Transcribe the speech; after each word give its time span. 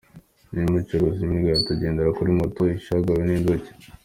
Kenya 0.47 0.67
umucuruzi 0.71 1.21
w’imigati 1.23 1.69
agendera 1.75 2.15
kuri 2.17 2.29
moto 2.39 2.61
ishagawe 2.77 3.21
n’inzuki. 3.23 3.69